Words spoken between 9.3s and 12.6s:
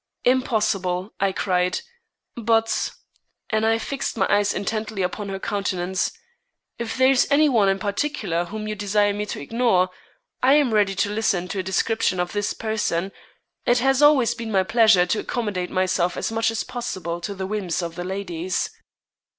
ignore, I am ready to listen to a description of his